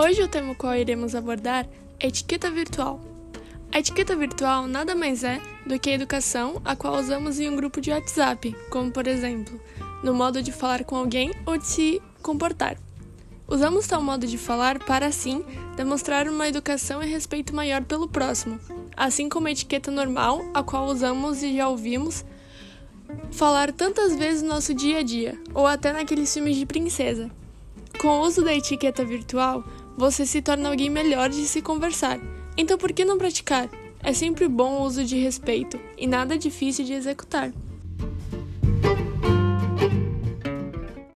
[0.00, 1.66] Hoje o tema qual iremos abordar
[1.98, 3.00] é etiqueta virtual.
[3.72, 7.56] A etiqueta virtual nada mais é do que a educação a qual usamos em um
[7.56, 9.60] grupo de WhatsApp, como por exemplo,
[10.04, 12.78] no modo de falar com alguém ou de se comportar.
[13.48, 18.60] Usamos tal modo de falar para assim demonstrar uma educação e respeito maior pelo próximo,
[18.96, 22.24] assim como a etiqueta normal, a qual usamos e já ouvimos
[23.32, 27.28] falar tantas vezes no nosso dia a dia, ou até naqueles filmes de princesa.
[27.98, 29.64] Com o uso da etiqueta virtual,
[29.96, 32.20] você se torna alguém melhor de se conversar.
[32.56, 33.68] Então por que não praticar?
[34.00, 37.52] É sempre bom o uso de respeito e nada difícil de executar.